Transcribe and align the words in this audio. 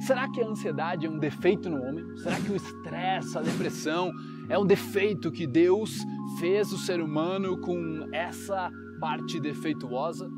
Será 0.00 0.30
que 0.30 0.40
a 0.40 0.46
ansiedade 0.46 1.06
é 1.06 1.10
um 1.10 1.18
defeito 1.18 1.68
no 1.68 1.82
homem? 1.82 2.16
Será 2.18 2.40
que 2.40 2.52
o 2.52 2.56
estresse, 2.56 3.36
a 3.36 3.42
depressão 3.42 4.12
é 4.48 4.58
um 4.58 4.64
defeito 4.64 5.30
que 5.32 5.46
Deus 5.46 5.98
fez 6.38 6.72
o 6.72 6.78
ser 6.78 7.00
humano 7.00 7.60
com 7.60 8.08
essa 8.12 8.70
parte 9.00 9.40
defeituosa? 9.40 10.30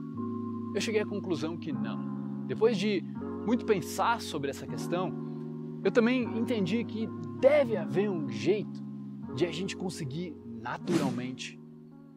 Eu 0.74 0.80
cheguei 0.80 1.02
à 1.02 1.06
conclusão 1.06 1.58
que 1.58 1.72
não. 1.72 2.46
Depois 2.46 2.78
de 2.78 3.02
muito 3.46 3.66
pensar 3.66 4.20
sobre 4.20 4.50
essa 4.50 4.66
questão, 4.66 5.12
eu 5.84 5.90
também 5.90 6.22
entendi 6.38 6.82
que 6.84 7.06
deve 7.38 7.76
haver 7.76 8.10
um 8.10 8.28
jeito 8.28 8.82
de 9.34 9.46
a 9.46 9.52
gente 9.52 9.76
conseguir 9.76 10.34
naturalmente 10.60 11.60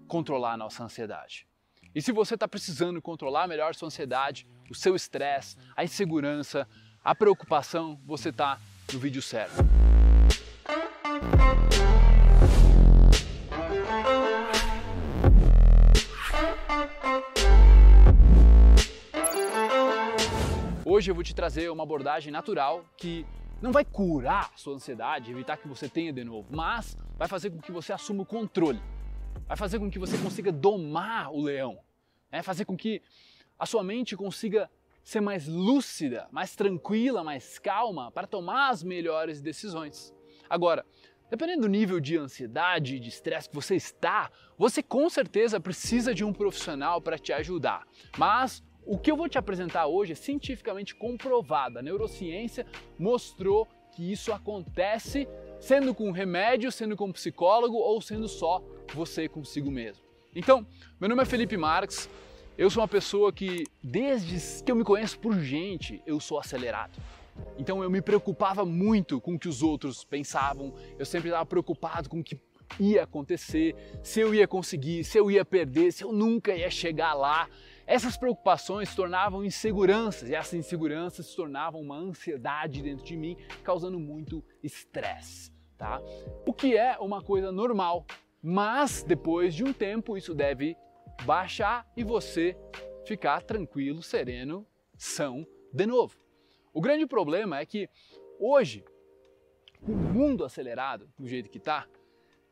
controlar 0.08 0.54
a 0.54 0.58
nossa 0.58 0.84
ansiedade. 0.84 1.48
E 1.94 2.02
se 2.02 2.12
você 2.12 2.34
está 2.34 2.48
precisando 2.48 3.02
controlar 3.02 3.48
melhor 3.48 3.76
sua 3.76 3.88
ansiedade, 3.88 4.48
o 4.70 4.76
seu 4.76 4.96
estresse, 4.96 5.56
a 5.76 5.84
insegurança, 5.84 6.68
a 7.04 7.14
preocupação, 7.14 8.00
você 8.06 8.30
está 8.30 8.58
no 8.94 8.98
vídeo 8.98 9.22
certo. 9.22 9.56
Hoje 20.86 21.12
eu 21.12 21.16
vou 21.16 21.24
te 21.24 21.36
trazer 21.36 21.70
uma 21.70 21.84
abordagem 21.84 22.32
natural 22.32 22.86
que 22.96 23.26
não 23.62 23.74
vai 23.74 23.84
curar 23.84 24.52
a 24.54 24.58
sua 24.58 24.76
ansiedade, 24.76 25.32
evitar 25.32 25.58
que 25.58 25.68
você 25.68 25.90
tenha 25.90 26.14
de 26.14 26.24
novo, 26.24 26.48
mas 26.56 26.96
vai 27.18 27.28
fazer 27.28 27.50
com 27.50 27.60
que 27.60 27.72
você 27.72 27.92
assuma 27.92 28.24
o 28.24 28.26
controle, 28.26 28.82
vai 29.46 29.58
fazer 29.58 29.78
com 29.78 29.92
que 29.92 30.00
você 30.00 30.18
consiga 30.18 30.54
domar 30.54 31.34
o 31.34 31.42
leão, 31.42 31.78
né? 32.32 32.42
fazer 32.42 32.64
com 32.64 32.78
que 32.78 33.02
a 33.60 33.66
sua 33.66 33.84
mente 33.84 34.16
consiga 34.16 34.70
ser 35.04 35.22
mais 35.22 35.48
lúcida, 35.48 36.28
mais 36.32 36.56
tranquila, 36.56 37.24
mais 37.24 37.60
calma 37.60 38.12
para 38.12 38.26
tomar 38.26 38.70
as 38.70 38.84
melhores 38.84 39.42
decisões. 39.42 40.14
Agora, 40.50 40.86
dependendo 41.30 41.64
do 41.64 41.68
nível 41.68 42.00
de 42.00 42.18
ansiedade 42.18 42.96
e 42.96 43.00
de 43.00 43.10
estresse 43.10 43.50
que 43.50 43.56
você 43.56 43.76
está, 43.76 44.32
você 44.58 44.82
com 44.82 45.10
certeza 45.10 45.60
precisa 45.60 46.14
de 46.14 46.24
um 46.24 46.32
profissional 46.32 47.02
para 47.02 47.18
te 47.18 47.34
ajudar. 47.34 47.86
Mas 48.18 48.64
o 48.86 48.98
que 48.98 49.12
eu 49.12 49.18
vou 49.18 49.30
te 49.30 49.38
apresentar 49.38 49.88
hoje 49.88 50.14
é 50.14 50.16
cientificamente 50.16 50.96
comprovado. 50.96 51.80
A 51.80 51.82
neurociência 51.82 52.66
mostrou 52.98 53.68
que 53.92 54.12
isso 54.12 54.32
acontece 54.32 55.28
sendo 55.60 55.94
com 55.94 56.12
remédio, 56.12 56.72
sendo 56.72 56.96
com 56.96 57.12
psicólogo 57.12 57.78
ou 57.78 58.02
sendo 58.02 58.28
só 58.28 58.62
você 58.94 59.28
consigo 59.30 59.72
mesmo. 59.72 60.04
Então, 60.36 60.66
meu 61.00 61.08
nome 61.08 61.22
é 61.22 61.26
Felipe 61.26 61.56
Marques, 61.56 62.10
eu 62.58 62.70
sou 62.70 62.82
uma 62.82 62.88
pessoa 62.88 63.34
que, 63.34 63.64
desde 63.84 64.64
que 64.64 64.72
eu 64.72 64.76
me 64.76 64.84
conheço 64.84 65.18
por 65.20 65.40
gente, 65.40 66.02
eu 66.06 66.20
sou 66.20 66.40
acelerado. 66.40 66.92
Então 67.58 67.82
eu 67.82 67.90
me 67.90 68.02
preocupava 68.02 68.64
muito 68.64 69.20
com 69.20 69.34
o 69.34 69.40
que 69.40 69.48
os 69.48 69.64
outros 69.64 70.04
pensavam, 70.04 70.74
eu 71.00 71.06
sempre 71.06 71.30
estava 71.30 71.46
preocupado 71.46 72.08
com 72.08 72.20
o 72.20 72.24
que 72.24 72.40
ia 72.80 73.04
acontecer, 73.04 73.76
se 74.04 74.20
eu 74.20 74.34
ia 74.34 74.48
conseguir, 74.48 75.04
se 75.04 75.18
eu 75.18 75.30
ia 75.30 75.44
perder, 75.44 75.92
se 75.92 76.04
eu 76.04 76.12
nunca 76.12 76.56
ia 76.56 76.70
chegar 76.70 77.14
lá. 77.14 77.50
Essas 77.86 78.16
preocupações 78.16 78.90
se 78.90 78.96
tornavam 78.96 79.44
inseguranças 79.44 80.30
e 80.30 80.36
essas 80.36 80.54
inseguranças 80.54 81.26
se 81.26 81.36
tornavam 81.36 81.82
uma 81.82 81.98
ansiedade 81.98 82.82
dentro 82.82 83.04
de 83.04 83.18
mim, 83.18 83.36
causando 83.64 84.00
muito 84.00 84.44
estresse, 84.64 85.52
tá? 85.78 86.00
O 86.46 86.54
que 86.54 86.78
é 86.78 86.98
uma 87.00 87.22
coisa 87.22 87.52
normal, 87.52 88.06
mas 88.42 89.04
depois 89.04 89.54
de 89.54 89.64
um 89.64 89.74
tempo 89.74 90.16
isso 90.16 90.34
deve 90.34 90.78
baixar 91.26 91.90
e 91.96 92.04
você 92.04 92.58
ficar 93.06 93.42
tranquilo, 93.42 94.02
sereno, 94.02 94.66
são 94.98 95.46
de 95.72 95.86
novo. 95.86 96.18
O 96.74 96.82
grande 96.82 97.06
problema 97.06 97.60
é 97.60 97.66
que 97.66 97.90
hoje, 98.40 98.84
com 99.86 99.92
o 99.92 99.96
mundo 99.96 100.44
acelerado 100.44 101.10
do 101.18 101.28
jeito 101.28 101.50
que 101.50 101.58
está, 101.58 101.88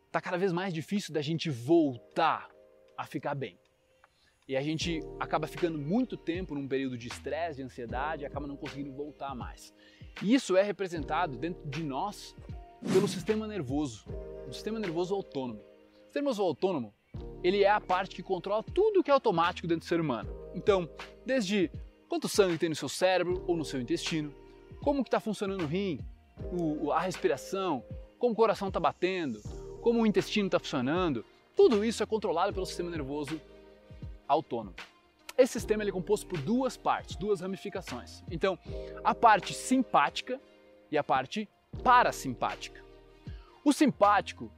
está 0.06 0.22
cada 0.22 0.38
vez 0.38 0.52
mais 0.52 0.74
difícil 0.74 1.14
da 1.14 1.22
gente 1.22 1.50
voltar 1.50 2.50
a 2.98 3.06
ficar 3.06 3.34
bem. 3.34 3.58
E 4.48 4.58
a 4.58 4.62
gente 4.62 5.00
acaba 5.20 5.48
ficando 5.48 5.80
muito 5.80 6.18
tempo 6.18 6.54
num 6.54 6.68
período 6.68 6.98
de 6.98 7.08
estresse, 7.08 7.58
de 7.58 7.64
ansiedade, 7.64 8.24
e 8.24 8.26
acaba 8.26 8.48
não 8.48 8.58
conseguindo 8.58 8.92
voltar 8.92 9.34
mais. 9.34 9.74
E 10.22 10.34
isso 10.34 10.58
é 10.58 10.62
representado 10.62 11.38
dentro 11.38 11.66
de 11.70 11.84
nós 11.84 12.36
pelo 12.92 13.08
sistema 13.08 13.48
nervoso, 13.48 14.06
o 14.48 14.54
sistema 14.54 14.80
nervoso 14.80 15.16
autônomo. 15.16 15.62
O 15.62 16.04
sistema 16.06 16.26
nervoso 16.26 16.44
autônomo 16.44 16.94
ele 17.44 17.64
é 17.64 17.70
a 17.70 17.82
parte 17.82 18.16
que 18.16 18.24
controla 18.24 18.64
tudo 18.64 19.04
que 19.04 19.10
é 19.10 19.14
automático 19.14 19.68
dentro 19.68 19.86
do 19.86 19.90
ser 19.90 20.00
humano. 20.00 20.30
Então, 20.54 20.90
desde 21.26 21.72
quanto 22.08 22.28
sangue 22.28 22.58
tem 22.58 22.70
no 22.70 22.76
seu 22.76 22.90
cérebro 22.90 23.44
ou 23.48 23.56
no 23.56 23.66
seu 23.66 23.80
intestino, 23.80 24.34
como 24.84 25.04
que 25.04 25.08
está 25.08 25.20
funcionando 25.20 25.64
o 25.64 25.68
rim, 25.68 26.00
o, 26.52 26.92
a 26.92 27.00
respiração, 27.00 27.84
como 28.18 28.34
o 28.34 28.36
coração 28.36 28.68
está 28.68 28.80
batendo, 28.80 29.42
como 29.82 30.02
o 30.02 30.06
intestino 30.06 30.48
está 30.48 30.60
funcionando, 30.60 31.26
tudo 31.56 31.84
isso 31.84 32.04
é 32.04 32.06
controlado 32.06 32.54
pelo 32.54 32.66
sistema 32.66 32.90
nervoso 32.90 33.40
autônomo. 34.28 34.76
Esse 35.38 35.54
sistema 35.54 35.84
é 35.84 35.92
composto 35.92 36.28
por 36.28 36.40
duas 36.40 36.78
partes, 36.78 37.16
duas 37.16 37.42
ramificações. 37.42 38.24
Então, 38.30 38.60
a 39.04 39.16
parte 39.16 39.54
simpática 39.54 40.40
e 40.92 40.98
a 40.98 41.04
parte 41.04 41.50
parasimpática. 41.84 42.84
O 43.64 43.72
simpático, 43.72 44.52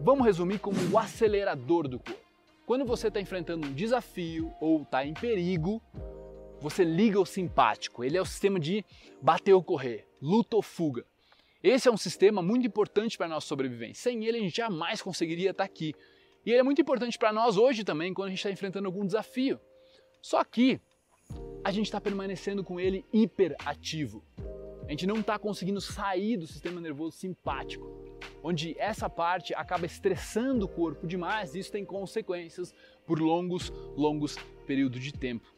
vamos 0.00 0.24
resumir 0.24 0.58
como 0.58 0.76
o 0.90 0.98
acelerador 0.98 1.86
do 1.86 1.98
corpo. 1.98 2.23
Quando 2.66 2.86
você 2.86 3.08
está 3.08 3.20
enfrentando 3.20 3.66
um 3.66 3.72
desafio 3.72 4.52
ou 4.58 4.82
está 4.82 5.04
em 5.04 5.12
perigo, 5.12 5.82
você 6.60 6.82
liga 6.82 7.20
o 7.20 7.26
simpático. 7.26 8.02
Ele 8.02 8.16
é 8.16 8.22
o 8.22 8.24
sistema 8.24 8.58
de 8.58 8.82
bater 9.20 9.52
ou 9.52 9.62
correr, 9.62 10.06
luta 10.20 10.56
ou 10.56 10.62
fuga. 10.62 11.04
Esse 11.62 11.88
é 11.88 11.92
um 11.92 11.96
sistema 11.96 12.40
muito 12.40 12.66
importante 12.66 13.18
para 13.18 13.26
a 13.26 13.28
nossa 13.28 13.46
sobrevivência. 13.46 14.02
Sem 14.02 14.24
ele, 14.24 14.38
a 14.38 14.40
gente 14.40 14.56
jamais 14.56 15.02
conseguiria 15.02 15.50
estar 15.50 15.64
tá 15.64 15.70
aqui. 15.70 15.94
E 16.44 16.50
ele 16.50 16.60
é 16.60 16.62
muito 16.62 16.80
importante 16.80 17.18
para 17.18 17.32
nós 17.32 17.58
hoje 17.58 17.84
também, 17.84 18.14
quando 18.14 18.28
a 18.28 18.30
gente 18.30 18.38
está 18.38 18.50
enfrentando 18.50 18.86
algum 18.86 19.04
desafio. 19.04 19.60
Só 20.22 20.42
que 20.42 20.80
a 21.62 21.70
gente 21.70 21.86
está 21.86 22.00
permanecendo 22.00 22.64
com 22.64 22.80
ele 22.80 23.04
hiperativo. 23.12 24.24
A 24.86 24.90
gente 24.90 25.06
não 25.06 25.20
está 25.20 25.38
conseguindo 25.38 25.80
sair 25.80 26.38
do 26.38 26.46
sistema 26.46 26.80
nervoso 26.80 27.16
simpático, 27.16 28.03
onde 28.44 28.76
essa 28.78 29.08
parte 29.08 29.54
acaba 29.54 29.86
estressando 29.86 30.66
o 30.66 30.68
corpo 30.68 31.06
demais 31.06 31.54
e 31.54 31.60
isso 31.60 31.72
tem 31.72 31.82
consequências 31.82 32.74
por 33.06 33.18
longos, 33.18 33.72
longos 33.96 34.36
períodos 34.66 35.02
de 35.02 35.12
tempo. 35.14 35.50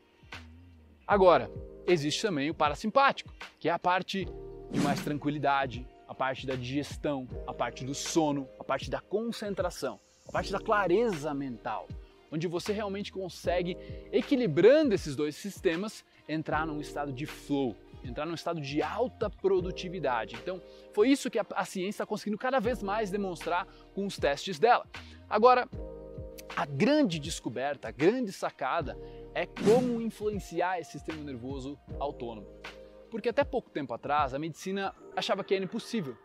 Agora, 1.04 1.50
existe 1.84 2.22
também 2.22 2.48
o 2.48 2.54
parasimpático, 2.54 3.34
que 3.58 3.69
é 3.69 3.72
a 3.72 3.78
parte 3.78 4.28
de 4.70 4.80
mais 4.80 5.02
tranquilidade, 5.02 5.86
a 6.06 6.14
parte 6.14 6.47
da 6.47 6.54
digestão, 6.54 7.28
a 7.44 7.52
parte 7.52 7.84
do 7.84 7.94
sono, 7.94 8.48
a 8.58 8.62
parte 8.62 8.88
da 8.88 9.00
concentração, 9.00 9.98
a 10.28 10.30
parte 10.30 10.53
da 10.53 10.60
clareza 10.60 11.34
mental, 11.34 11.88
onde 12.30 12.47
você 12.47 12.72
realmente 12.72 13.12
consegue, 13.12 13.76
equilibrando 14.12 14.94
esses 14.94 15.16
dois 15.16 15.34
sistemas, 15.34 16.04
entrar 16.28 16.64
num 16.64 16.80
estado 16.80 17.12
de 17.12 17.26
flow, 17.26 17.76
entrar 18.09 18.27
num 18.27 18.34
estado 18.34 18.61
de 18.61 18.83
alta 18.83 19.28
produtividade. 19.28 20.37
Então, 20.37 20.61
foi 20.93 21.09
isso 21.09 21.31
que 21.31 21.39
a, 21.39 21.47
a 21.55 21.65
ciência 21.65 21.91
está 21.91 22.06
conseguindo 22.06 22.39
cada 22.39 22.61
vez 22.61 22.83
mais 22.83 23.11
demonstrar 23.11 23.67
com 23.94 24.06
os 24.06 24.17
testes 24.17 24.59
dela. 24.59 24.87
Agora, 25.28 25.69
a 26.56 26.65
grande 26.65 27.19
descoberta, 27.19 27.89
a 27.89 27.91
grande 27.91 28.33
sacada 28.33 28.97
é 29.34 29.47
como 29.47 30.00
influenciar 30.00 30.81
esse 30.81 30.93
sistema 30.93 31.22
nervoso 31.22 31.78
autônomo. 31.99 32.47
Porque 33.11 33.28
até 33.28 33.45
pouco 33.45 33.71
tempo 33.71 33.93
atrás 33.93 34.34
a 34.34 34.39
medicina 34.39 34.95
achava 35.15 35.45
que 35.45 35.55
era 35.55 35.65
impossível. 35.65 36.16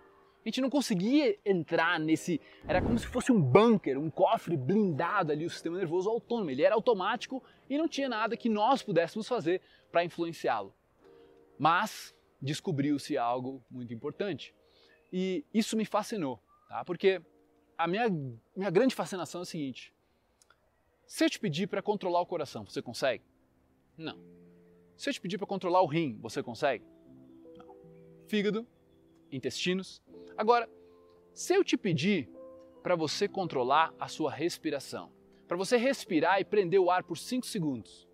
A 0.44 0.50
gente 0.50 0.62
não 0.62 0.72
conseguia 0.72 1.38
entrar 1.46 2.00
nesse. 2.00 2.41
Era 2.68 2.81
como 2.81 2.97
se 2.97 3.06
fosse 3.06 3.31
um 3.31 3.40
bunker, 3.40 4.00
um 4.00 4.09
cofre 4.09 4.58
blindado 4.58 5.31
ali, 5.31 5.46
o 5.46 5.50
sistema 5.50 5.78
nervoso 5.78 6.09
autônomo. 6.09 6.50
Ele 6.50 6.64
era 6.64 6.74
automático 6.74 7.44
e 7.70 7.78
não 7.78 7.88
tinha 7.88 8.09
nada 8.09 8.36
que 8.36 8.50
nós 8.50 8.81
pudéssemos 8.81 9.28
fazer 9.28 9.62
para 9.91 10.03
influenciá-lo. 10.03 10.74
Mas 11.61 12.11
descobriu-se 12.41 13.16
algo 13.19 13.63
muito 13.69 13.93
importante. 13.93 14.52
E 15.13 15.46
isso 15.53 15.78
me 15.78 15.85
fascinou, 15.85 16.41
tá? 16.67 16.84
porque 16.84 17.22
a 17.78 17.87
minha, 17.87 18.09
minha 18.55 18.72
grande 18.72 18.96
fascinação 18.96 19.41
é 19.41 19.43
o 19.43 19.46
seguinte: 19.46 19.93
se 21.05 21.23
eu 21.23 21.29
te 21.29 21.40
pedir 21.40 21.67
para 21.67 21.79
controlar 21.79 22.19
o 22.19 22.25
coração, 22.25 22.66
você 22.66 22.81
consegue? 22.81 23.23
Não. 23.96 24.17
Se 24.97 25.08
eu 25.08 25.13
te 25.13 25.22
pedir 25.22 25.37
para 25.37 25.46
controlar 25.46 25.84
o 25.84 25.85
rim, 25.85 26.17
você 26.19 26.41
consegue? 26.41 26.84
Não. 27.55 27.75
Fígado, 28.28 28.66
intestinos. 29.31 30.02
Agora, 30.35 30.67
se 31.31 31.53
eu 31.53 31.64
te 31.64 31.78
pedir 31.78 32.28
para 32.81 32.96
você 32.96 33.28
controlar 33.28 33.93
a 33.99 34.07
sua 34.07 34.31
respiração, 34.31 35.11
para 35.47 35.57
você 35.57 35.78
respirar 35.78 36.41
e 36.41 36.43
prender 36.43 36.79
o 36.79 36.90
ar 36.90 37.03
por 37.03 37.19
5 37.19 37.46
segundos, 37.46 38.09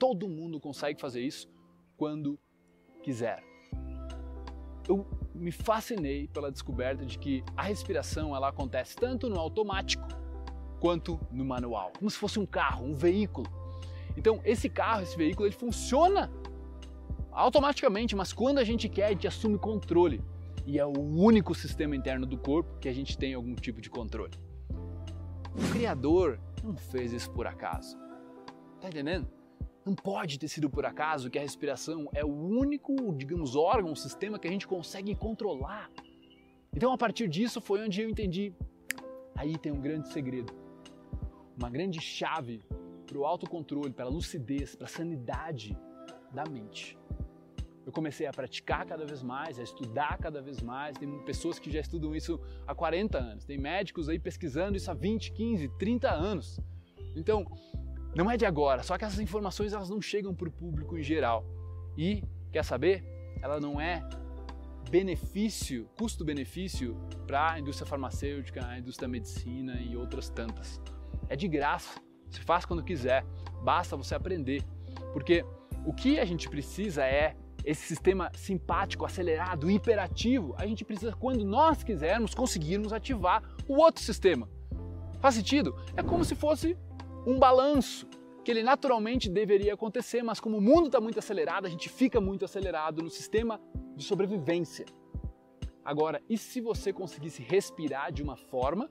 Todo 0.00 0.26
mundo 0.26 0.58
consegue 0.58 0.98
fazer 0.98 1.20
isso 1.20 1.46
quando 1.94 2.38
quiser. 3.02 3.44
Eu 4.88 5.06
me 5.34 5.52
fascinei 5.52 6.26
pela 6.26 6.50
descoberta 6.50 7.04
de 7.04 7.18
que 7.18 7.44
a 7.54 7.64
respiração 7.64 8.34
ela 8.34 8.48
acontece 8.48 8.96
tanto 8.96 9.28
no 9.28 9.38
automático 9.38 10.02
quanto 10.80 11.20
no 11.30 11.44
manual, 11.44 11.92
como 11.98 12.10
se 12.10 12.16
fosse 12.16 12.40
um 12.40 12.46
carro, 12.46 12.86
um 12.86 12.94
veículo. 12.94 13.46
Então, 14.16 14.40
esse 14.42 14.70
carro, 14.70 15.02
esse 15.02 15.14
veículo, 15.18 15.46
ele 15.46 15.54
funciona 15.54 16.32
automaticamente, 17.30 18.16
mas 18.16 18.32
quando 18.32 18.56
a 18.58 18.64
gente 18.64 18.88
quer, 18.88 19.04
a 19.04 19.10
gente 19.10 19.28
assume 19.28 19.58
controle. 19.58 20.24
E 20.66 20.78
é 20.78 20.86
o 20.86 20.98
único 20.98 21.54
sistema 21.54 21.94
interno 21.94 22.24
do 22.24 22.38
corpo 22.38 22.78
que 22.80 22.88
a 22.88 22.92
gente 22.94 23.18
tem 23.18 23.34
algum 23.34 23.54
tipo 23.54 23.82
de 23.82 23.90
controle. 23.90 24.32
O 25.54 25.72
Criador 25.72 26.40
não 26.64 26.74
fez 26.74 27.12
isso 27.12 27.30
por 27.32 27.46
acaso. 27.46 27.98
Tá 28.80 28.88
entendendo? 28.88 29.39
Não 29.84 29.94
pode 29.94 30.38
ter 30.38 30.48
sido 30.48 30.68
por 30.68 30.84
acaso 30.84 31.30
que 31.30 31.38
a 31.38 31.42
respiração 31.42 32.08
é 32.12 32.24
o 32.24 32.32
único, 32.32 33.14
digamos, 33.14 33.56
órgão, 33.56 33.94
sistema 33.94 34.38
que 34.38 34.46
a 34.46 34.50
gente 34.50 34.66
consegue 34.66 35.14
controlar. 35.14 35.90
Então, 36.74 36.92
a 36.92 36.98
partir 36.98 37.28
disso, 37.28 37.60
foi 37.60 37.82
onde 37.82 38.02
eu 38.02 38.08
entendi. 38.08 38.52
Aí 39.34 39.56
tem 39.56 39.72
um 39.72 39.80
grande 39.80 40.12
segredo, 40.12 40.52
uma 41.56 41.70
grande 41.70 42.00
chave 42.00 42.62
para 43.06 43.18
o 43.18 43.24
autocontrole, 43.24 43.90
para 43.90 44.04
a 44.04 44.08
lucidez, 44.08 44.76
para 44.76 44.86
a 44.86 44.88
sanidade 44.88 45.76
da 46.32 46.44
mente. 46.44 46.98
Eu 47.84 47.92
comecei 47.92 48.26
a 48.26 48.32
praticar 48.32 48.86
cada 48.86 49.04
vez 49.04 49.22
mais, 49.22 49.58
a 49.58 49.62
estudar 49.62 50.18
cada 50.18 50.40
vez 50.40 50.60
mais. 50.60 50.96
Tem 50.96 51.08
pessoas 51.24 51.58
que 51.58 51.70
já 51.70 51.80
estudam 51.80 52.14
isso 52.14 52.38
há 52.66 52.74
40 52.74 53.18
anos, 53.18 53.44
tem 53.44 53.58
médicos 53.58 54.08
aí 54.08 54.18
pesquisando 54.18 54.76
isso 54.76 54.90
há 54.90 54.94
20, 54.94 55.32
15, 55.32 55.68
30 55.78 56.10
anos. 56.10 56.60
Então, 57.16 57.44
não 58.14 58.30
é 58.30 58.36
de 58.36 58.44
agora, 58.44 58.82
só 58.82 58.98
que 58.98 59.04
essas 59.04 59.20
informações 59.20 59.72
elas 59.72 59.88
não 59.88 60.00
chegam 60.00 60.34
para 60.34 60.48
o 60.48 60.52
público 60.52 60.98
em 60.98 61.02
geral. 61.02 61.44
E, 61.96 62.24
quer 62.50 62.64
saber? 62.64 63.04
Ela 63.42 63.60
não 63.60 63.80
é 63.80 64.02
benefício, 64.90 65.88
custo-benefício 65.96 66.96
para 67.26 67.52
a 67.52 67.60
indústria 67.60 67.86
farmacêutica, 67.86 68.66
a 68.66 68.78
indústria 68.78 69.06
da 69.06 69.12
medicina 69.12 69.80
e 69.80 69.96
outras 69.96 70.28
tantas. 70.28 70.80
É 71.28 71.36
de 71.36 71.46
graça, 71.46 72.00
você 72.28 72.40
faz 72.40 72.64
quando 72.64 72.82
quiser, 72.82 73.24
basta 73.62 73.96
você 73.96 74.14
aprender. 74.14 74.64
Porque 75.12 75.44
o 75.84 75.92
que 75.92 76.18
a 76.18 76.24
gente 76.24 76.48
precisa 76.48 77.04
é 77.04 77.36
esse 77.64 77.86
sistema 77.86 78.30
simpático, 78.34 79.04
acelerado, 79.04 79.70
hiperativo, 79.70 80.54
a 80.58 80.66
gente 80.66 80.84
precisa, 80.84 81.12
quando 81.12 81.44
nós 81.44 81.82
quisermos, 81.82 82.34
conseguirmos 82.34 82.92
ativar 82.92 83.42
o 83.68 83.76
outro 83.76 84.02
sistema. 84.02 84.48
Faz 85.20 85.34
sentido? 85.34 85.76
É 85.96 86.02
como 86.02 86.24
se 86.24 86.34
fosse 86.34 86.76
um 87.26 87.38
balanço 87.38 88.06
que 88.44 88.50
ele 88.50 88.62
naturalmente 88.62 89.28
deveria 89.28 89.74
acontecer, 89.74 90.22
mas 90.22 90.40
como 90.40 90.58
o 90.58 90.60
mundo 90.60 90.86
está 90.86 91.00
muito 91.00 91.18
acelerado, 91.18 91.66
a 91.66 91.70
gente 91.70 91.88
fica 91.88 92.20
muito 92.20 92.44
acelerado 92.44 93.02
no 93.02 93.10
sistema 93.10 93.60
de 93.96 94.04
sobrevivência. 94.04 94.86
Agora, 95.84 96.22
e 96.28 96.38
se 96.38 96.60
você 96.60 96.92
conseguisse 96.92 97.42
respirar 97.42 98.12
de 98.12 98.22
uma 98.22 98.36
forma 98.36 98.88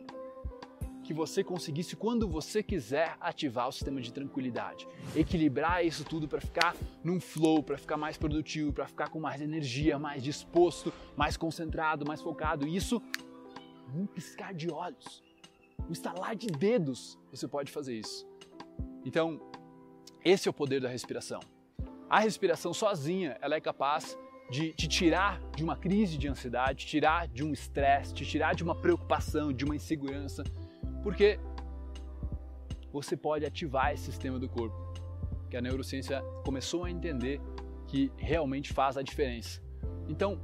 que 1.04 1.14
você 1.14 1.44
conseguisse, 1.44 1.96
quando 1.96 2.28
você 2.28 2.62
quiser, 2.62 3.18
ativar 3.20 3.68
o 3.68 3.72
sistema 3.72 4.00
de 4.00 4.14
tranquilidade, 4.14 4.88
equilibrar 5.16 5.84
isso 5.84 6.04
tudo 6.04 6.28
para 6.28 6.40
ficar 6.40 6.76
num 7.04 7.20
flow, 7.20 7.64
para 7.64 7.80
ficar 7.80 7.98
mais 7.98 8.16
produtivo, 8.16 8.72
para 8.72 8.86
ficar 8.86 9.10
com 9.10 9.20
mais 9.20 9.42
energia, 9.42 9.98
mais 9.98 10.22
disposto, 10.22 10.94
mais 11.18 11.36
concentrado, 11.36 12.06
mais 12.06 12.22
focado. 12.22 12.68
Isso 12.68 13.02
num 13.92 14.06
piscar 14.06 14.54
de 14.54 14.72
olhos, 14.72 15.24
um 15.88 15.92
estalar 15.92 16.36
de 16.36 16.48
dedos, 16.48 17.18
você 17.32 17.48
pode 17.48 17.72
fazer 17.72 17.96
isso. 17.96 18.28
Então, 19.06 19.40
esse 20.24 20.48
é 20.48 20.52
o 20.52 20.54
poder 20.54 20.82
da 20.82 20.90
respiração. 20.90 21.40
A 22.10 22.20
respiração 22.20 22.74
sozinha, 22.74 23.38
ela 23.42 23.56
é 23.56 23.62
capaz 23.62 24.18
de 24.50 24.74
te 24.74 24.88
tirar 24.88 25.40
de 25.56 25.64
uma 25.64 25.76
crise 25.76 26.18
de 26.18 26.28
ansiedade, 26.28 26.80
te 26.80 26.88
tirar 26.88 27.28
de 27.28 27.44
um 27.44 27.54
estresse, 27.54 28.14
te 28.14 28.26
tirar 28.26 28.56
de 28.56 28.64
uma 28.64 28.76
preocupação, 28.76 29.54
de 29.54 29.64
uma 29.64 29.76
insegurança, 29.76 30.44
porque 31.04 31.40
você 32.92 33.16
pode 33.16 33.46
ativar 33.46 33.94
esse 33.94 34.06
sistema 34.06 34.40
do 34.40 34.50
corpo, 34.50 34.76
que 35.50 35.56
a 35.56 35.62
neurociência 35.62 36.22
começou 36.44 36.84
a 36.84 36.92
entender 36.92 37.40
que 37.88 38.12
realmente 38.18 38.74
faz 38.74 38.98
a 38.98 39.04
diferença. 39.04 39.62
Então, 40.08 40.40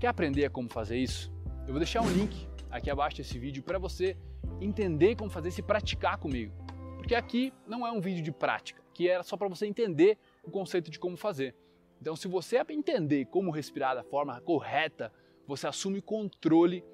quer 0.00 0.08
aprender 0.08 0.48
como 0.50 0.68
fazer 0.70 0.96
isso? 0.96 1.30
Eu 1.66 1.68
vou 1.68 1.78
deixar 1.78 2.00
um 2.00 2.10
link 2.10 2.48
aqui 2.70 2.90
abaixo 2.90 3.18
desse 3.18 3.38
vídeo 3.38 3.62
para 3.62 3.78
você 3.78 4.16
entender 4.62 5.16
como 5.16 5.30
fazer 5.30 5.50
se 5.50 5.62
praticar 5.62 6.18
comigo. 6.18 6.54
Porque 6.96 7.14
aqui 7.14 7.52
não 7.66 7.86
é 7.86 7.90
um 7.90 8.00
vídeo 8.00 8.22
de 8.22 8.32
prática, 8.32 8.82
que 8.94 9.08
era 9.08 9.22
só 9.22 9.36
para 9.36 9.48
você 9.48 9.66
entender 9.66 10.16
o 10.42 10.50
conceito 10.50 10.90
de 10.90 10.98
como 10.98 11.16
fazer. 11.16 11.54
Então, 12.00 12.16
se 12.16 12.28
você 12.28 12.58
entender 12.70 13.26
como 13.26 13.50
respirar 13.50 13.94
da 13.94 14.02
forma 14.02 14.40
correta, 14.40 15.12
você 15.46 15.66
assume 15.66 16.00
controle 16.00 16.84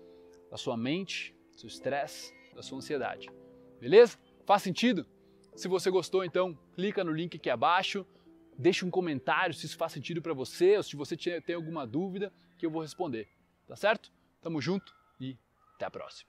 da 0.50 0.56
sua 0.56 0.76
mente, 0.76 1.34
do 1.52 1.60
seu 1.60 1.68
estresse, 1.68 2.34
da 2.54 2.62
sua 2.62 2.78
ansiedade. 2.78 3.28
Beleza? 3.80 4.18
Faz 4.44 4.62
sentido? 4.62 5.06
Se 5.54 5.68
você 5.68 5.90
gostou, 5.90 6.24
então 6.24 6.58
clica 6.74 7.04
no 7.04 7.12
link 7.12 7.36
aqui 7.36 7.50
abaixo, 7.50 8.06
deixa 8.56 8.84
um 8.84 8.90
comentário 8.90 9.54
se 9.54 9.66
isso 9.66 9.76
faz 9.76 9.92
sentido 9.92 10.20
para 10.20 10.32
você 10.34 10.76
ou 10.76 10.82
se 10.82 10.96
você 10.96 11.16
tem 11.16 11.54
alguma 11.54 11.86
dúvida 11.86 12.32
que 12.56 12.66
eu 12.66 12.70
vou 12.70 12.82
responder. 12.82 13.28
Tá 13.66 13.76
certo? 13.76 14.10
Tamo 14.40 14.60
junto 14.60 14.94
e 15.20 15.36
até 15.74 15.84
a 15.84 15.90
próxima. 15.90 16.26